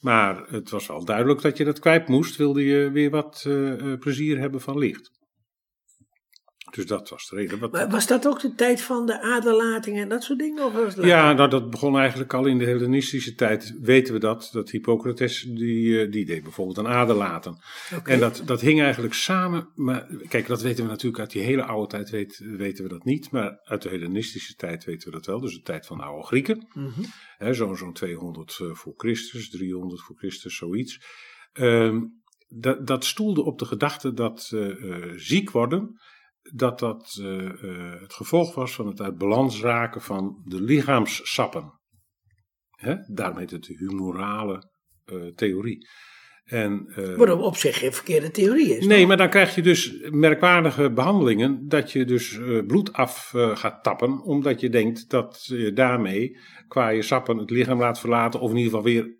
Maar 0.00 0.44
het 0.48 0.70
was 0.70 0.86
wel 0.86 1.04
duidelijk 1.04 1.42
dat 1.42 1.56
je 1.56 1.64
dat 1.64 1.78
kwijt 1.78 2.08
moest, 2.08 2.36
wilde 2.36 2.64
je 2.64 2.90
weer 2.90 3.10
wat 3.10 3.40
plezier 4.00 4.38
hebben 4.38 4.60
van 4.60 4.78
licht. 4.78 5.10
Dus 6.74 6.86
dat 6.86 7.08
was 7.08 7.28
de 7.28 7.36
reden. 7.36 7.58
Wat, 7.58 7.72
Maar 7.72 7.88
was 7.88 8.06
dat 8.06 8.26
ook 8.26 8.40
de 8.40 8.54
tijd 8.54 8.80
van 8.82 9.06
de 9.06 9.20
aderlatingen 9.20 10.02
en 10.02 10.08
dat 10.08 10.22
soort 10.22 10.38
dingen? 10.38 10.64
Of 10.64 10.72
was 10.72 10.94
het 10.94 11.04
ja, 11.04 11.32
nou 11.32 11.50
dat 11.50 11.70
begon 11.70 11.98
eigenlijk 11.98 12.34
al 12.34 12.46
in 12.46 12.58
de 12.58 12.64
Hellenistische 12.64 13.34
tijd, 13.34 13.76
weten 13.80 14.14
we 14.14 14.20
dat. 14.20 14.48
Dat 14.52 14.70
Hippocrates, 14.70 15.40
die, 15.42 16.00
eh, 16.00 16.10
die 16.10 16.24
deed 16.24 16.42
bijvoorbeeld 16.42 16.76
een 16.76 16.88
aderlaten. 16.88 17.58
En 18.04 18.18
dat, 18.18 18.42
dat 18.44 18.60
hing 18.60 18.82
eigenlijk 18.82 19.14
samen, 19.14 19.68
maar 19.74 20.06
kijk, 20.28 20.46
dat 20.46 20.62
weten 20.62 20.84
we 20.84 20.90
natuurlijk 20.90 21.20
uit 21.20 21.30
die 21.30 21.42
hele 21.42 21.64
oude 21.64 21.88
tijd, 21.88 22.10
weet, 22.10 22.38
weten 22.38 22.84
we 22.84 22.90
dat 22.90 23.04
niet. 23.04 23.30
Maar 23.30 23.60
uit 23.64 23.82
de 23.82 23.88
Hellenistische 23.88 24.54
tijd 24.54 24.84
weten 24.84 25.08
we 25.08 25.14
dat 25.14 25.26
wel, 25.26 25.40
dus 25.40 25.54
de 25.54 25.62
tijd 25.62 25.86
van 25.86 25.96
de 25.96 26.04
oude 26.04 26.26
Grieken. 26.26 26.68
Hè, 27.36 27.54
Zo'n 27.54 27.76
zo'n 27.76 27.92
200 27.92 28.58
eh, 28.60 28.70
voor 28.70 28.94
Christus, 28.96 29.50
300 29.50 30.02
voor 30.02 30.16
Christus, 30.16 30.56
zoiets. 30.56 31.00
Ehm, 31.52 32.00
dat, 32.48 32.86
dat 32.86 33.04
stoelde 33.04 33.44
op 33.44 33.58
de 33.58 33.64
gedachte 33.64 34.12
dat 34.12 34.50
eh, 34.54 34.68
ziek 35.16 35.50
worden, 35.50 36.00
dat 36.52 36.78
dat 36.78 37.18
eh, 37.20 37.46
eh, 37.46 38.00
het 38.00 38.12
gevolg 38.12 38.54
was 38.54 38.74
van 38.74 38.86
het 38.86 39.00
uit 39.00 39.18
balans 39.18 39.60
raken 39.60 40.00
van 40.00 40.42
de 40.44 40.60
lichaamssappen. 40.60 41.80
Hè? 42.70 42.94
Daarom 43.06 43.38
heet 43.38 43.50
het 43.50 43.64
de 43.64 43.76
humorale 43.76 44.70
eh, 45.04 45.26
theorie. 45.34 45.88
En, 46.44 46.92
Wat 47.16 47.30
op, 47.30 47.56
zich 47.56 47.78
geen 47.78 47.92
verkeerde 47.92 48.30
theorie 48.30 48.76
is. 48.76 48.86
Nee, 48.86 49.06
maar 49.06 49.16
dan 49.16 49.30
krijg 49.30 49.54
je 49.54 49.62
dus 49.62 49.98
merkwaardige 50.10 50.90
behandelingen. 50.90 51.68
Dat 51.68 51.92
je 51.92 52.04
dus 52.04 52.38
bloed 52.66 52.92
af 52.92 53.30
gaat 53.34 53.82
tappen. 53.82 54.22
Omdat 54.22 54.60
je 54.60 54.68
denkt 54.68 55.10
dat 55.10 55.44
je 55.44 55.72
daarmee 55.72 56.38
qua 56.68 56.88
je 56.88 57.02
sappen 57.02 57.36
het 57.36 57.50
lichaam 57.50 57.78
laat 57.78 58.00
verlaten. 58.00 58.40
Of 58.40 58.50
in 58.50 58.56
ieder 58.56 58.70
geval 58.70 58.84
weer 58.84 59.16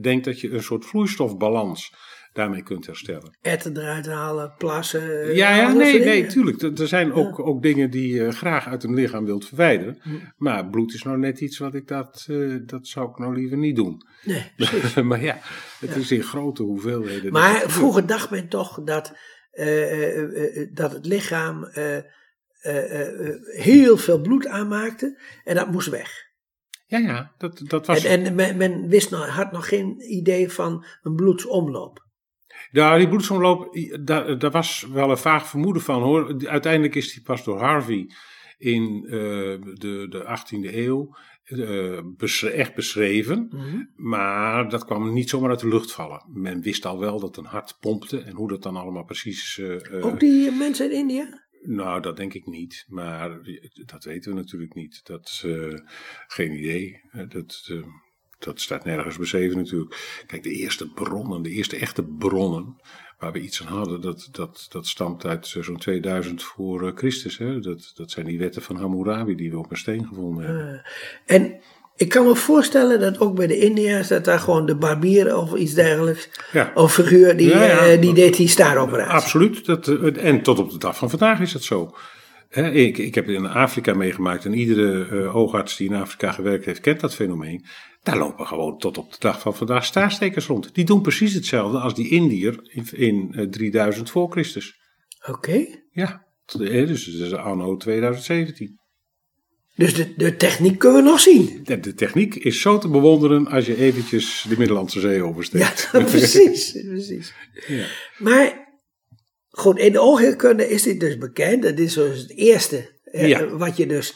denkt 0.00 0.24
dat 0.24 0.40
je 0.40 0.50
een 0.50 0.62
soort 0.62 0.86
vloeistofbalans 0.86 1.94
daarmee 2.32 2.62
kunt 2.62 2.86
herstellen. 2.86 3.36
Etten 3.40 3.76
eruit 3.76 4.06
halen, 4.06 4.54
plassen. 4.58 5.22
eh, 5.22 5.36
Ja, 5.36 5.56
ja, 5.56 5.72
nee, 5.72 5.98
nee, 5.98 6.14
dingen. 6.14 6.28
tuurlijk. 6.28 6.62
Er 6.62 6.80
er 6.80 6.88
zijn 6.88 7.12
ook, 7.12 7.38
ook 7.38 7.62
dingen 7.62 7.90
die 7.90 8.14
je 8.14 8.30
graag 8.32 8.66
uit 8.66 8.84
een 8.84 8.94
lichaam 8.94 9.24
wilt 9.24 9.46
verwijderen. 9.46 9.98
Hm. 10.02 10.10
Maar 10.36 10.68
bloed 10.68 10.94
is 10.94 11.02
nou 11.02 11.18
net 11.18 11.40
iets 11.40 11.58
wat 11.58 11.74
ik 11.74 11.88
dat, 11.88 12.26
eh, 12.28 12.54
dat 12.66 12.86
zou 12.86 13.10
ik 13.10 13.18
nou 13.18 13.34
liever 13.34 13.56
niet 13.56 13.76
doen. 13.76 14.02
Nee, 14.24 14.52
maar 15.04 15.22
ja, 15.22 15.38
het 15.80 15.96
is 15.96 16.10
in 16.10 16.22
grote 16.22 16.62
hoeveelheden. 16.62 17.32
Maar 17.32 17.62
vroeger 17.66 18.06
dacht 18.06 18.30
men 18.30 18.48
toch 18.48 18.84
dat 18.84 19.16
eh, 19.50 20.68
dat 20.72 20.92
het 20.92 21.06
lichaam 21.06 21.68
heel 23.56 23.96
veel 23.96 24.20
bloed 24.20 24.46
aanmaakte 24.46 25.20
en 25.44 25.54
dat 25.54 25.70
moest 25.70 25.88
weg. 25.88 26.28
Ja, 26.86 26.98
ja, 26.98 27.34
dat, 27.38 27.60
dat 27.64 27.86
was... 27.86 28.04
En, 28.04 28.24
en 28.24 28.34
men, 28.34 28.56
men 28.56 28.88
wist 28.88 29.10
nog, 29.10 29.26
had 29.28 29.52
nog 29.52 29.68
geen 29.68 30.12
idee 30.12 30.50
van 30.50 30.84
een 31.02 31.14
bloedsomloop. 31.14 32.06
Ja, 32.70 32.96
die 32.98 33.08
bloedsomloop, 33.08 33.76
daar, 34.00 34.38
daar 34.38 34.50
was 34.50 34.86
wel 34.92 35.10
een 35.10 35.18
vaag 35.18 35.48
vermoeden 35.48 35.82
van 35.82 36.02
hoor. 36.02 36.48
Uiteindelijk 36.48 36.94
is 36.94 37.12
die 37.12 37.22
pas 37.22 37.44
door 37.44 37.58
Harvey 37.58 38.10
in 38.58 39.04
eh, 39.04 39.10
de, 39.74 40.06
de 40.08 40.38
18e 40.38 40.74
eeuw 40.74 41.16
eh, 41.44 41.98
beschre- 42.16 42.50
echt 42.50 42.74
beschreven. 42.74 43.46
Mhm. 43.50 43.82
Maar 43.96 44.68
dat 44.68 44.84
kwam 44.84 45.12
niet 45.12 45.28
zomaar 45.30 45.50
uit 45.50 45.60
de 45.60 45.68
lucht 45.68 45.92
vallen. 45.92 46.24
Men 46.32 46.60
wist 46.62 46.86
al 46.86 46.98
wel 46.98 47.20
dat 47.20 47.36
een 47.36 47.44
hart 47.44 47.76
pompte 47.80 48.20
en 48.20 48.34
hoe 48.34 48.48
dat 48.48 48.62
dan 48.62 48.76
allemaal 48.76 49.04
precies. 49.04 49.58
eh, 49.58 50.04
Ook 50.04 50.20
die 50.20 50.50
mensen 50.50 50.90
in 50.90 50.96
India? 50.98 51.48
Nou, 51.62 52.00
dat 52.02 52.16
denk 52.16 52.34
ik 52.34 52.46
niet. 52.46 52.84
Maar 52.88 53.38
dat 53.86 54.04
weten 54.04 54.30
we 54.32 54.36
natuurlijk 54.36 54.74
niet. 54.74 55.00
Dat 55.04 55.26
is 55.26 55.46
geen 56.26 56.52
idee. 56.52 57.00
Dat, 57.28 57.70
dat 58.40 58.60
staat 58.60 58.84
nergens 58.84 59.16
beschreven 59.16 59.56
natuurlijk. 59.56 60.22
Kijk, 60.26 60.42
de 60.42 60.50
eerste 60.50 60.88
bronnen, 60.88 61.42
de 61.42 61.50
eerste 61.50 61.76
echte 61.76 62.02
bronnen 62.02 62.76
waar 63.18 63.32
we 63.32 63.40
iets 63.40 63.60
aan 63.62 63.76
hadden, 63.76 64.00
dat, 64.00 64.28
dat, 64.32 64.66
dat 64.68 64.86
stamt 64.86 65.26
uit 65.26 65.52
eh, 65.56 65.62
zo'n 65.62 65.76
2000 65.78 66.42
voor 66.42 66.86
eh, 66.86 66.92
Christus. 66.96 67.38
Hè? 67.38 67.60
Dat, 67.60 67.92
dat 67.94 68.10
zijn 68.10 68.26
die 68.26 68.38
wetten 68.38 68.62
van 68.62 68.76
Hammurabi 68.76 69.34
die 69.34 69.50
we 69.50 69.58
op 69.58 69.70
een 69.70 69.76
steen 69.76 70.06
gevonden 70.06 70.44
hebben. 70.44 70.82
Eh, 71.26 71.36
en 71.36 71.60
ik 71.96 72.08
kan 72.08 72.26
me 72.26 72.34
voorstellen 72.36 73.00
dat 73.00 73.20
ook 73.20 73.34
bij 73.34 73.46
de 73.46 73.58
India's, 73.58 74.08
dat 74.08 74.24
daar 74.24 74.40
gewoon 74.40 74.66
de 74.66 74.76
barbier 74.76 75.36
of 75.36 75.54
iets 75.54 75.74
dergelijks, 75.74 76.28
Ja. 76.52 76.70
of 76.74 76.94
figuur, 76.94 77.36
die, 77.36 77.48
Ja, 77.48 77.84
ja. 77.84 77.96
die 77.96 78.14
deed 78.14 78.36
die 78.36 78.48
staaroperatie. 78.48 79.12
Absoluut. 79.12 79.66
Dat, 79.66 79.88
en 80.16 80.42
tot 80.42 80.58
op 80.58 80.70
de 80.70 80.78
dag 80.78 80.96
van 80.96 81.10
vandaag 81.10 81.40
is 81.40 81.52
dat 81.52 81.62
zo. 81.62 81.94
Ik, 82.50 82.98
ik 82.98 83.14
heb 83.14 83.28
in 83.28 83.46
Afrika 83.46 83.94
meegemaakt 83.94 84.44
en 84.44 84.54
iedere 84.54 85.06
eh, 85.06 85.36
oogarts 85.36 85.76
die 85.76 85.88
in 85.88 85.94
Afrika 85.94 86.32
gewerkt 86.32 86.64
heeft, 86.64 86.80
kent 86.80 87.00
dat 87.00 87.14
fenomeen. 87.14 87.64
Daar 88.02 88.18
lopen 88.18 88.46
gewoon 88.46 88.78
tot 88.78 88.98
op 88.98 89.10
de 89.10 89.16
dag 89.18 89.40
van 89.40 89.56
vandaag 89.56 89.84
staarstekers 89.84 90.46
rond. 90.46 90.74
Die 90.74 90.84
doen 90.84 91.02
precies 91.02 91.34
hetzelfde 91.34 91.78
als 91.78 91.94
die 91.94 92.08
Indiër 92.08 92.60
in, 92.62 92.86
in 92.92 93.32
eh, 93.34 93.48
3000 93.48 94.10
voor 94.10 94.30
Christus. 94.30 94.78
Oké. 95.28 95.66
Ja, 95.90 96.26
eh, 96.46 96.86
dus 96.86 97.06
het 97.06 97.14
is 97.14 97.32
anno 97.32 97.76
2017. 97.76 98.78
Dus 99.74 99.94
de, 99.94 100.14
de 100.16 100.36
techniek 100.36 100.78
kunnen 100.78 101.02
we 101.02 101.08
nog 101.08 101.20
zien. 101.20 101.60
De, 101.64 101.80
de 101.80 101.94
techniek 101.94 102.34
is 102.34 102.60
zo 102.60 102.78
te 102.78 102.88
bewonderen 102.88 103.46
als 103.46 103.66
je 103.66 103.76
eventjes 103.76 104.46
de 104.48 104.58
Middellandse 104.58 105.00
Zee 105.00 105.16
Ja, 105.16 105.22
oversteekt. 105.22 105.88
precies. 106.10 106.72
precies. 106.72 107.34
Ja. 107.66 107.86
Maar 108.18 108.69
goed, 109.60 109.78
in 109.78 109.92
de 109.92 110.00
oogheelkunde 110.00 110.68
is 110.68 110.82
dit 110.82 111.00
dus 111.00 111.18
bekend. 111.18 111.62
Dat 111.62 111.78
is 111.78 111.94
dus 111.94 112.18
het 112.20 112.36
eerste 112.36 113.00
eh, 113.04 113.28
Ja. 113.28 113.46
wat 113.46 113.76
je 113.76 113.86
dus 113.86 114.14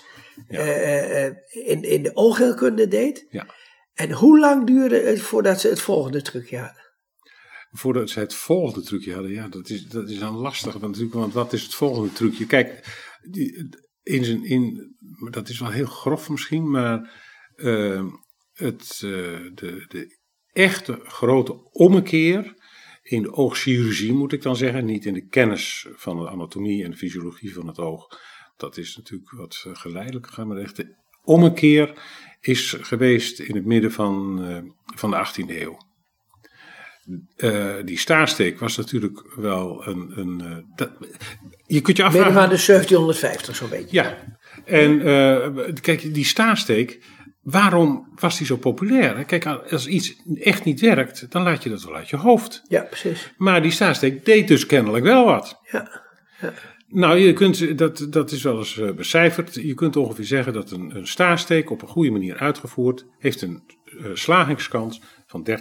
Ja. 0.49 0.59
eh, 0.59 1.27
eh, 1.27 1.35
in, 1.51 1.83
in 1.83 2.03
de 2.03 2.17
oogheelkunde 2.17 2.89
deed. 2.89 3.27
Ja. 3.31 3.55
En 3.95 4.13
hoe 4.13 4.39
lang 4.39 4.67
duurde 4.67 5.01
het 5.01 5.21
voordat 5.21 5.61
ze 5.61 5.69
het 5.69 5.81
volgende 5.81 6.23
trucje 6.23 6.57
hadden? 6.59 6.83
Voordat 7.71 8.11
ze 8.11 8.19
het 8.21 8.35
volgende 8.35 8.87
trucje 8.87 9.13
hadden, 9.13 9.31
ja, 9.31 9.49
dat 9.49 9.69
is, 9.69 9.87
dat 9.87 10.11
is 10.11 10.19
dan 10.19 10.35
lastig. 10.35 10.73
Want, 10.73 10.85
natuurlijk, 10.87 11.15
want 11.15 11.33
wat 11.33 11.53
is 11.53 11.63
het 11.63 11.75
volgende 11.75 12.13
trucje? 12.13 12.47
Kijk, 12.47 12.85
die, 13.31 13.69
in 14.03 14.25
zijn, 14.25 14.45
in, 14.45 14.95
dat 15.31 15.49
is 15.49 15.61
wel 15.61 15.71
heel 15.71 15.87
grof 15.87 16.29
misschien, 16.29 16.71
maar 16.71 17.23
het, 18.53 18.99
de, 19.01 19.85
de 19.89 20.19
echte 20.53 21.01
grote 21.05 21.71
ommekeer 21.73 22.55
in 23.05 23.23
de 23.23 23.33
oogchirurgie, 23.33 24.13
moet 24.13 24.33
ik 24.33 24.43
dan 24.43 24.57
zeggen, 24.57 24.85
niet 24.85 25.07
in 25.07 25.15
de 25.15 25.27
kennis 25.27 25.87
van 25.95 26.19
de 26.19 26.29
anatomie 26.29 26.85
en 26.85 26.91
de 26.91 26.97
fysiologie 26.97 27.55
van 27.55 27.67
het 27.67 27.79
oog. 27.79 28.21
Dat 28.57 28.77
is 28.77 28.97
natuurlijk 28.97 29.31
wat 29.31 29.65
eh, 29.67 29.73
geleidelijk 29.75 30.27
gegaan, 30.27 30.47
maar 30.47 30.57
de 30.57 30.63
echte 30.63 30.97
ommekeer 31.25 31.95
is 32.41 32.77
geweest 32.81 33.39
in 33.39 33.55
het 33.55 33.65
midden 33.65 33.93
van, 33.93 34.45
eh, 34.45 34.59
van 34.97 35.11
de 35.11 35.17
18e 35.17 35.61
eeuw. 35.61 35.79
Eh, 37.37 37.75
die 37.85 37.99
staarsteek 37.99 38.59
was 38.59 38.77
natuurlijk 38.77 39.23
wel 39.37 39.87
een. 39.87 40.13
een 40.19 40.41
eh, 40.41 40.57
dat, 40.75 40.91
je 41.67 41.81
kunt 41.81 41.97
je 41.97 42.03
Midden 42.03 42.23
afvragen. 42.23 42.33
van 42.33 42.57
de 42.57 42.65
1750 42.67 43.57
zo'n 43.57 43.69
beetje. 43.69 43.97
Ja, 43.97 44.37
en 44.65 45.81
kijk, 45.81 46.15
die 46.15 46.25
staarsteek, 46.25 47.03
waarom 47.45 48.09
was 48.15 48.39
die 48.39 48.47
zo 48.47 48.57
populair? 48.57 49.25
Kijk, 49.25 49.47
als 49.47 49.87
iets 49.87 50.17
echt 50.35 50.65
niet 50.65 50.81
werkt, 50.81 51.27
dan 51.31 51.43
laat 51.43 51.63
je 51.63 51.71
dat 51.71 51.85
wel 51.85 51.95
uit 51.95 52.09
je 52.09 52.17
hoofd. 52.17 52.63
Ja, 52.69 52.81
precies. 52.83 53.33
Maar 53.37 53.63
die 53.63 53.71
staarsteek 53.71 54.25
deed 54.25 54.49
dus 54.49 54.67
kennelijk 54.67 55.05
wel 55.05 55.25
wat. 55.25 55.61
Ja. 55.71 56.03
Nou, 56.89 57.17
je 57.19 57.33
kunt, 57.33 57.79
dat, 57.79 58.07
dat 58.11 58.31
is 58.31 58.43
wel 58.43 58.59
eens 58.59 58.79
eh, 58.79 58.91
becijferd. 58.93 59.55
Je 59.55 59.75
kunt 59.75 59.97
ongeveer 59.97 60.25
zeggen 60.25 60.53
dat 60.53 60.71
een, 60.71 60.97
een 60.97 61.07
staarsteek 61.07 61.71
op 61.71 61.83
een 61.83 61.89
goede 61.89 62.11
manier 62.11 62.37
uitgevoerd 62.37 63.05
heeft 63.19 63.43
een 63.43 63.63
eh, 63.85 64.11
slagingskans 64.15 65.01
van 65.27 65.49
30%. 65.51 65.53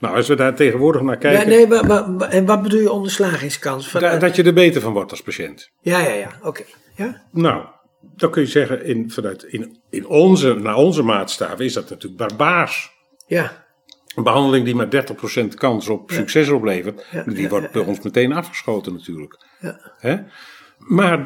Nou, 0.00 0.16
als 0.16 0.28
we 0.28 0.34
daar 0.34 0.54
tegenwoordig 0.54 1.02
naar 1.02 1.12
Ja, 1.12 1.18
kijken, 1.18 1.48
nee, 1.48 1.66
wa- 1.66 1.86
wa- 1.86 2.12
wa- 2.16 2.28
en 2.30 2.46
wat 2.46 2.62
bedoel 2.62 2.80
je 2.80 2.90
onder 2.92 3.10
slagingskans? 3.10 3.88
Van, 3.88 4.00
da- 4.00 4.16
dat 4.18 4.36
je 4.36 4.42
er 4.42 4.52
beter 4.54 4.80
van 4.80 4.92
wordt 4.92 5.10
als 5.10 5.22
patiënt. 5.22 5.70
ja, 5.80 5.98
ja, 5.98 6.12
ja, 6.12 6.30
oké. 6.42 6.62
Ja? 6.96 7.22
Nou, 7.32 7.66
dan 8.16 8.30
kun 8.30 8.42
je 8.42 8.48
zeggen, 8.48 8.84
in, 8.84 9.10
vanuit, 9.10 9.42
in, 9.42 9.80
in 9.90 10.06
onze, 10.06 10.54
naar 10.54 10.76
onze 10.76 11.02
maatstaven 11.02 11.64
is 11.64 11.72
dat 11.72 11.90
natuurlijk 11.90 12.28
barbaars. 12.28 12.90
Ja, 13.26 13.66
Een 14.14 14.22
behandeling 14.22 14.64
die 14.64 14.74
maar 14.74 15.06
30% 15.44 15.48
kans 15.54 15.88
op 15.88 16.10
succes 16.10 16.48
oplevert, 16.48 17.06
Ja, 17.10 17.22
die 17.22 17.42
ja, 17.42 17.48
wordt 17.48 17.72
bij 17.72 17.82
ons 17.82 18.00
meteen 18.00 18.32
afgeschoten 18.32 18.92
natuurlijk. 18.92 19.46
ja. 19.60 19.92
Hè? 19.98 20.16
Maar 20.78 21.18
30% 21.18 21.22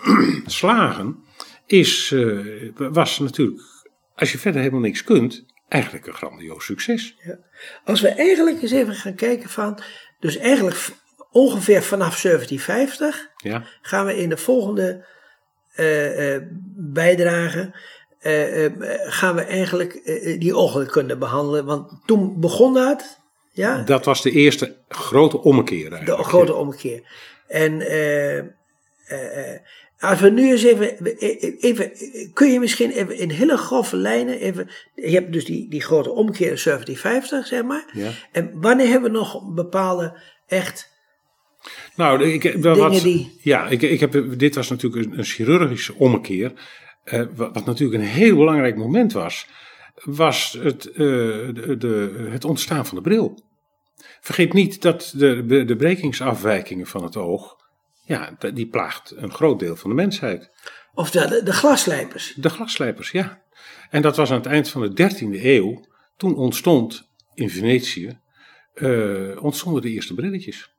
slagen 0.46 1.24
is, 1.66 2.12
eh, 2.12 2.38
was 2.74 3.18
natuurlijk, 3.18 3.62
als 4.14 4.32
je 4.32 4.38
verder 4.38 4.60
helemaal 4.60 4.80
niks 4.80 5.04
kunt, 5.04 5.44
eigenlijk 5.68 6.06
een 6.06 6.14
grandioos 6.14 6.64
succes. 6.64 7.16
Als 7.84 8.00
we 8.00 8.08
eigenlijk 8.08 8.62
eens 8.62 8.70
even 8.70 8.94
gaan 8.94 9.14
kijken 9.14 9.48
van, 9.48 9.78
dus 10.18 10.36
eigenlijk 10.36 10.88
ongeveer 11.30 11.82
vanaf 11.82 12.20
1750 12.20 13.30
Ja, 13.36 13.64
gaan 13.82 14.06
we 14.06 14.16
in 14.16 14.28
de 14.28 14.36
volgende 14.36 15.06
eh, 15.74 16.34
eh, 16.34 16.42
bijdrage, 16.76 17.74
eh, 18.20 18.66
gaan 19.06 19.34
we 19.34 19.42
eigenlijk 19.42 20.00
die 20.40 20.56
oogheelkunde 20.56 21.16
behandelen. 21.16 21.64
Want 21.64 21.92
toen 22.06 22.40
begon 22.40 22.74
dat, 22.74 23.20
ja, 23.52 23.82
dat 23.82 24.04
was 24.04 24.22
de 24.22 24.30
eerste 24.30 24.76
grote 24.88 25.42
ommekeer 25.42 25.90
de 25.90 25.96
eigenlijk. 25.96 26.28
grote 26.28 26.54
omkeer. 26.54 27.02
En 27.46 27.82
als 30.00 30.20
we 30.20 30.30
nu 30.30 30.50
eens 30.50 30.62
even, 30.62 31.04
even, 31.60 31.92
kun 32.32 32.52
je 32.52 32.60
misschien 32.60 32.90
even 32.90 33.16
in 33.16 33.30
hele 33.30 33.56
grove 33.56 33.96
lijnen, 33.96 34.38
even, 34.38 34.70
je 34.94 35.10
hebt 35.10 35.32
dus 35.32 35.44
die, 35.44 35.68
die 35.68 35.82
grote 35.82 36.10
omkeer 36.10 36.50
in 36.50 36.60
1750, 36.64 37.46
zeg 37.46 37.62
maar. 37.62 37.84
Ja. 37.92 38.10
En 38.32 38.50
wanneer 38.54 38.88
hebben 38.88 39.12
we 39.12 39.18
nog 39.18 39.52
bepaalde 39.54 40.18
echt, 40.46 40.90
Nou, 41.96 42.24
ik, 42.24 42.44
ik- 42.44 42.62
wel 42.62 42.74
Dingen 42.74 42.90
wat, 42.90 43.02
die- 43.02 43.38
ja, 43.42 43.68
ik, 43.68 43.82
ik 43.82 44.00
heb, 44.00 44.24
dit 44.38 44.54
was 44.54 44.68
natuurlijk 44.68 45.06
een, 45.06 45.18
een 45.18 45.24
chirurgische 45.24 45.94
ommekeer. 45.94 46.52
Eh, 47.04 47.22
wat, 47.34 47.64
natuurlijk 47.66 48.02
een 48.02 48.08
heel 48.08 48.36
belangrijk 48.36 48.76
moment 48.76 49.12
was, 49.12 49.46
was 50.04 50.58
het, 50.62 50.86
eh, 50.90 50.96
de, 50.96 51.74
de, 51.78 52.26
het 52.30 52.44
ontstaan 52.44 52.86
van 52.86 52.96
de 52.96 53.02
bril. 53.02 53.42
Vergeet 54.20 54.52
niet 54.52 54.82
dat 54.82 55.12
de, 55.16 55.64
de, 55.64 55.76
brekingsafwijkingen 55.76 56.86
van 56.86 57.02
het 57.04 57.16
oog, 57.16 57.56
ja, 58.04 58.36
die 58.54 58.68
plaagt 58.68 59.12
een 59.16 59.32
groot 59.32 59.58
deel 59.58 59.76
van 59.76 59.90
de 59.90 59.96
mensheid. 59.96 60.50
of 60.94 61.10
de, 61.10 61.40
de 61.44 61.52
glasslijpers. 61.52 62.34
De 62.36 62.48
glasslijpers, 62.50 63.10
ja. 63.10 63.42
En 63.90 64.02
dat 64.02 64.16
was 64.16 64.30
aan 64.30 64.36
het 64.36 64.46
eind 64.46 64.68
van 64.68 64.80
de 64.80 65.10
13e 65.10 65.44
eeuw. 65.44 65.84
Toen 66.16 66.36
ontstond 66.36 67.08
in 67.34 67.50
Venetië, 67.50 68.18
eh, 68.74 69.42
ontstonden 69.42 69.82
de 69.82 69.90
eerste 69.90 70.14
brilletjes. 70.14 70.74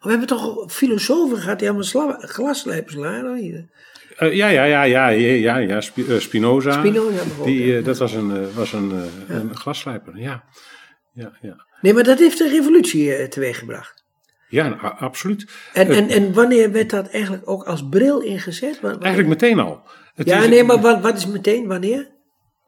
We 0.00 0.10
hebben 0.10 0.26
toch 0.26 0.72
filosofen 0.72 1.38
gehad 1.38 1.58
die 1.58 1.70
allemaal 1.70 2.18
glasslijpers 2.18 2.94
waren? 2.94 3.70
Eh, 4.16 4.32
ja, 4.32 4.48
ja, 4.48 4.64
ja, 4.64 4.82
ja, 4.82 5.08
ja, 5.08 5.56
ja, 5.56 5.80
eh, 6.08 6.18
Spinoza. 6.18 6.82
Die, 6.82 7.66
ja. 7.66 7.76
eh, 7.78 7.84
dat 7.84 7.98
was 7.98 8.12
een, 8.12 8.54
was 8.54 8.72
een, 8.72 8.92
een 9.28 9.56
glasslijper, 9.56 10.18
ja. 10.18 10.44
Ja, 11.12 11.32
ja. 11.40 11.66
Nee, 11.80 11.94
maar 11.94 12.04
dat 12.04 12.18
heeft 12.18 12.40
een 12.40 12.50
revolutie 12.50 13.28
teweeggebracht. 13.28 14.04
ja 14.48 14.68
nou, 14.68 14.94
absoluut. 14.98 15.50
En, 15.72 15.88
en, 15.88 16.08
en 16.08 16.32
wanneer 16.32 16.72
werd 16.72 16.90
dat 16.90 17.08
eigenlijk 17.08 17.50
ook 17.50 17.64
als 17.64 17.88
bril 17.88 18.20
ingezet? 18.20 18.80
Eigenlijk 18.82 19.28
meteen 19.28 19.58
al. 19.58 19.82
Het 20.14 20.26
ja, 20.26 20.42
is- 20.42 20.48
nee, 20.48 20.64
maar 20.64 20.80
wat, 20.80 21.00
wat 21.00 21.16
is 21.16 21.26
meteen 21.26 21.66
wanneer? 21.66 22.08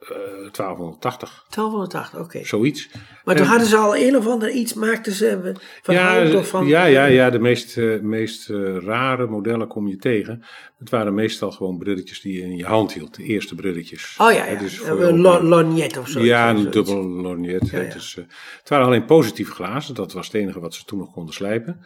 Eh, 0.08 0.50
1280, 0.52 1.44
1280, 1.48 2.20
oké. 2.20 2.44
zoiets. 2.44 2.88
Maar 3.24 3.34
toen 3.34 3.44
En- 3.44 3.50
hadden 3.50 3.68
ze 3.68 3.76
al 3.76 3.96
een 3.96 4.16
of 4.16 4.26
ander 4.26 4.50
iets, 4.50 4.74
maakten 4.74 5.12
ze 5.12 5.52
van 5.82 5.94
ja, 5.94 6.42
van... 6.42 6.66
ja, 6.66 6.84
ja, 6.84 7.04
ja, 7.04 7.30
de 7.30 7.38
meest, 7.38 7.78
eh, 7.78 8.00
meest 8.00 8.50
eh, 8.50 8.76
rare 8.76 9.26
modellen 9.26 9.66
kom 9.68 9.88
je 9.88 9.96
tegen. 9.96 10.42
Het 10.78 10.90
waren 10.90 11.14
meestal 11.14 11.50
gewoon 11.50 11.78
brilletjes 11.78 12.20
die 12.20 12.32
je 12.32 12.42
in 12.42 12.56
je 12.56 12.64
hand 12.64 12.92
hield. 12.92 13.14
De 13.14 13.22
eerste 13.22 13.54
brilletjes. 13.54 14.14
Oh 14.18 14.32
ja, 14.32 14.44
ja. 14.46 14.58
Een 14.84 15.20
lo- 15.20 15.42
lorgnet 15.42 15.96
of 15.96 16.08
zo. 16.08 16.20
Ja, 16.20 16.50
een 16.50 16.56
zoiets. 16.56 16.74
dubbel 16.76 17.02
lorgnet. 17.04 17.70
Ja. 17.70 17.78
Het, 17.78 17.94
is, 17.94 18.16
het 18.60 18.68
waren 18.68 18.86
alleen 18.86 19.04
positieve 19.04 19.52
glazen. 19.52 19.94
Dat 19.94 20.12
was 20.12 20.26
het 20.26 20.34
enige 20.34 20.60
wat 20.60 20.74
ze 20.74 20.84
toen 20.84 20.98
nog 20.98 21.12
konden 21.12 21.34
slijpen. 21.34 21.84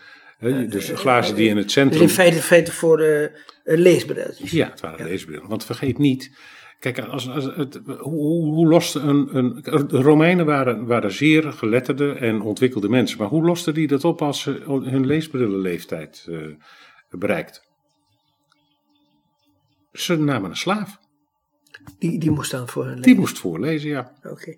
Dus 0.69 0.91
glazen 0.95 1.35
die 1.35 1.49
in 1.49 1.57
het 1.57 1.65
Dus 1.65 1.73
centrum... 1.73 2.03
in 2.03 2.09
feite, 2.09 2.37
feite 2.43 2.73
voor 2.73 2.97
de 2.97 3.31
leesbrilletjes. 3.65 4.51
Ja, 4.51 4.69
het 4.71 4.81
waren 4.81 5.07
leesbrillen. 5.07 5.49
Want 5.49 5.65
vergeet 5.65 5.99
niet, 5.99 6.31
kijk, 6.79 6.99
als, 6.99 7.29
als 7.29 7.45
het, 7.45 7.81
hoe, 7.99 8.45
hoe, 8.55 8.67
loste 8.67 9.01
een, 9.01 9.37
een. 9.37 9.63
De 9.63 10.01
Romeinen 10.03 10.47
waren, 10.47 10.87
waren 10.87 11.13
zeer 11.13 11.53
geletterde 11.53 12.13
en 12.13 12.41
ontwikkelde 12.41 12.89
mensen. 12.89 13.19
Maar 13.19 13.29
hoe 13.29 13.45
losten 13.45 13.75
die 13.75 13.87
dat 13.87 14.05
op 14.05 14.23
als 14.23 14.41
ze 14.41 14.63
hun 14.67 15.07
leesbrillenleeftijd 15.07 16.27
eh 16.29 16.39
bereikten? 17.11 17.63
Ze 19.93 20.17
namen 20.17 20.51
een 20.51 20.57
slaaf. 20.57 20.99
Die, 21.99 22.19
die 22.19 22.31
moest 22.31 22.51
dan 22.51 22.69
voor 22.69 22.85
hun 22.85 23.01
Die 23.01 23.15
moest 23.15 23.39
voorlezen, 23.39 23.89
ja. 23.89 24.13
Oké. 24.23 24.57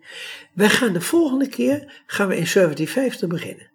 Wij 0.54 0.68
gaan 0.68 0.92
de 0.92 1.00
volgende 1.00 1.48
keer 1.48 2.02
gaan 2.06 2.28
we 2.28 2.36
in 2.36 2.46
1750 2.52 3.28
beginnen. 3.28 3.70